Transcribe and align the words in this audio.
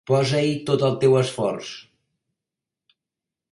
Posa-hi 0.09 0.53
tot 0.69 0.85
el 0.87 0.95
teu 1.03 1.17
esforç. 1.19 1.69